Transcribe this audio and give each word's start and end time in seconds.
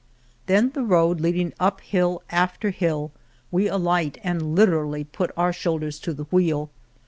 Then 0.47 0.71
the 0.71 0.81
road 0.81 1.21
leading 1.21 1.53
up 1.59 1.79
hill 1.79 2.23
after 2.31 2.71
hill, 2.71 3.11
we 3.51 3.67
alight 3.67 4.17
and 4.23 4.55
literally 4.55 5.03
put 5.03 5.29
our 5.37 5.53
shoulders 5.53 5.99
to 5.99 6.11
the 6.11 6.25
wheel. 6.31 6.71